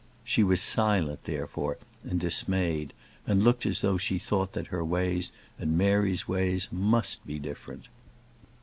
She 0.23 0.43
was 0.43 0.59
silent, 0.59 1.25
therefore, 1.25 1.77
and 2.03 2.19
dismayed; 2.19 2.93
and 3.27 3.43
looked 3.43 3.67
as 3.67 3.81
though 3.81 3.99
she 3.99 4.17
thought 4.17 4.53
that 4.53 4.65
her 4.73 4.83
ways 4.83 5.31
and 5.59 5.77
Mary's 5.77 6.27
ways 6.27 6.67
must 6.71 7.23
be 7.27 7.37
different. 7.37 7.85